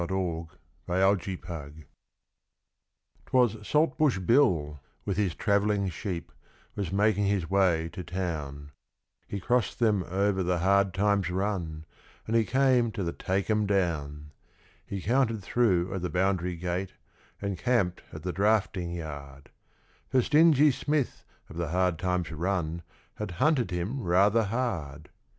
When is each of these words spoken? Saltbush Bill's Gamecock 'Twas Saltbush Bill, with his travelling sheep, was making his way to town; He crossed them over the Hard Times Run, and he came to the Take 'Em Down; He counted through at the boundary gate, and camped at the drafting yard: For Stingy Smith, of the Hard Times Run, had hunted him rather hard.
Saltbush 0.01 0.49
Bill's 0.89 1.19
Gamecock 1.23 1.71
'Twas 3.27 3.57
Saltbush 3.61 4.17
Bill, 4.17 4.79
with 5.05 5.15
his 5.15 5.35
travelling 5.35 5.89
sheep, 5.89 6.31
was 6.73 6.91
making 6.91 7.25
his 7.27 7.47
way 7.51 7.87
to 7.89 8.03
town; 8.03 8.71
He 9.27 9.39
crossed 9.39 9.77
them 9.77 10.01
over 10.09 10.41
the 10.41 10.57
Hard 10.57 10.95
Times 10.95 11.29
Run, 11.29 11.85
and 12.25 12.35
he 12.35 12.43
came 12.45 12.91
to 12.93 13.03
the 13.03 13.13
Take 13.13 13.47
'Em 13.51 13.67
Down; 13.67 14.31
He 14.87 15.03
counted 15.03 15.43
through 15.43 15.93
at 15.93 16.01
the 16.01 16.09
boundary 16.09 16.55
gate, 16.55 16.93
and 17.39 17.55
camped 17.59 18.01
at 18.11 18.23
the 18.23 18.33
drafting 18.33 18.91
yard: 18.93 19.51
For 20.09 20.23
Stingy 20.23 20.71
Smith, 20.71 21.23
of 21.47 21.57
the 21.57 21.67
Hard 21.69 21.99
Times 21.99 22.31
Run, 22.31 22.81
had 23.17 23.29
hunted 23.37 23.69
him 23.69 24.01
rather 24.01 24.45
hard. 24.45 25.09